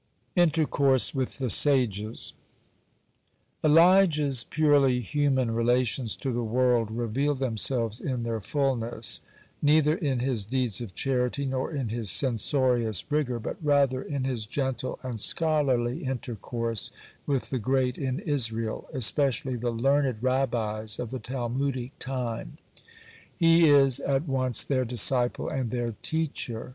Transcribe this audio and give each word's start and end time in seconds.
(74) 0.33 0.43
INTERCOURSE 0.63 1.13
WITH 1.13 1.37
THE 1.37 1.49
SAGES 1.51 2.33
Elijah's 3.63 4.43
purely 4.43 4.99
human 4.99 5.51
relations 5.51 6.15
to 6.15 6.33
the 6.33 6.41
world 6.43 6.89
revealed 6.89 7.37
themselves 7.37 7.99
in 8.01 8.23
their 8.23 8.39
fulness, 8.41 9.21
neither 9.61 9.93
in 9.95 10.17
his 10.17 10.43
deeds 10.47 10.81
of 10.81 10.95
charity, 10.95 11.45
nor 11.45 11.71
in 11.71 11.89
his 11.89 12.09
censorious 12.09 13.05
rigor, 13.11 13.37
but 13.37 13.57
rather 13.61 14.01
in 14.01 14.23
his 14.23 14.47
gentle 14.47 14.97
and 15.03 15.19
scholarly 15.19 16.03
intercourse 16.03 16.91
with 17.27 17.51
the 17.51 17.59
great 17.59 17.99
in 17.99 18.17
Israel, 18.21 18.89
especially 18.93 19.55
the 19.55 19.69
learned 19.69 20.23
Rabbis 20.23 20.97
of 20.97 21.11
the 21.11 21.19
Talmudic 21.19 21.91
time. 21.99 22.57
He 23.37 23.69
is 23.69 23.99
at 23.99 24.27
once 24.27 24.63
their 24.63 24.83
disciple 24.83 25.47
and 25.47 25.69
their 25.69 25.93
teacher. 26.01 26.69